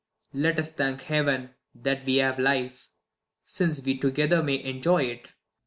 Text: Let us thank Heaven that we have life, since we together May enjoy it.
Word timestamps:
Let 0.33 0.57
us 0.57 0.71
thank 0.71 1.01
Heaven 1.01 1.51
that 1.75 2.05
we 2.07 2.15
have 2.15 2.39
life, 2.39 2.87
since 3.45 3.85
we 3.85 3.99
together 3.99 4.41
May 4.41 4.63
enjoy 4.63 5.03
it. 5.03 5.27